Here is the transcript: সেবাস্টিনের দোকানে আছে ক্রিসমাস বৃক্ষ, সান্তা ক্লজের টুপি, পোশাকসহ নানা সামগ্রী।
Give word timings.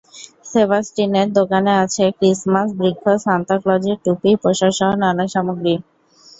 সেবাস্টিনের 0.45 1.27
দোকানে 1.37 1.73
আছে 1.83 2.03
ক্রিসমাস 2.17 2.67
বৃক্ষ, 2.79 3.03
সান্তা 3.25 3.55
ক্লজের 3.61 3.97
টুপি, 4.03 4.31
পোশাকসহ 4.43 4.89
নানা 5.03 5.25
সামগ্রী। 5.33 5.73